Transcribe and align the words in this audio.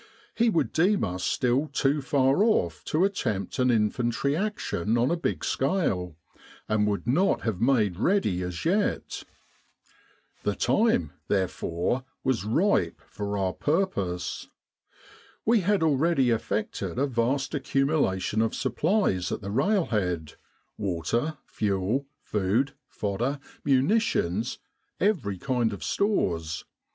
He 0.33 0.49
would 0.49 0.73
deem 0.73 1.03
us 1.03 1.23
still 1.23 1.67
too 1.67 2.01
far 2.01 2.43
off 2.43 2.83
to 2.85 3.05
attempt 3.05 3.59
an 3.59 3.69
infantry 3.69 4.35
action 4.35 4.97
on 4.97 5.11
a 5.11 5.15
big 5.15 5.45
scale, 5.45 6.15
and 6.67 6.87
would 6.87 7.05
not 7.05 7.41
have 7.41 7.61
made 7.61 7.99
ready 7.99 8.41
as 8.41 8.65
yet. 8.65 9.21
The 10.41 10.55
time 10.55 11.11
therefore 11.27 12.03
was 12.23 12.45
ripe 12.45 12.99
for 13.05 13.37
our 13.37 13.53
purpose. 13.53 14.47
We 15.45 15.59
had 15.59 15.83
already 15.83 16.31
effected 16.31 16.97
a 16.97 17.05
vast 17.05 17.53
128 17.53 17.53
El 17.53 17.53
Arish 17.53 17.53
Maghdaba 17.53 17.53
Rafa 17.53 17.57
accumulation 17.57 18.41
of 18.41 18.55
supplies 18.55 19.31
at 19.31 19.41
the 19.41 19.51
railhead 19.51 20.33
water, 20.79 21.37
fuel, 21.45 22.07
food, 22.23 22.73
fodder, 22.87 23.39
munitions, 23.63 24.57
every 24.99 25.37
kind 25.37 25.71
of 25.71 25.83
stores. 25.83 26.65